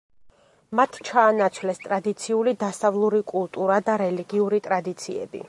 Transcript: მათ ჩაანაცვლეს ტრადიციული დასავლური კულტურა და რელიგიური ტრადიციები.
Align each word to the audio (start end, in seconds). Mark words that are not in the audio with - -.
მათ 0.79 0.95
ჩაანაცვლეს 1.09 1.81
ტრადიციული 1.83 2.55
დასავლური 2.65 3.21
კულტურა 3.35 3.79
და 3.91 4.01
რელიგიური 4.05 4.65
ტრადიციები. 4.71 5.37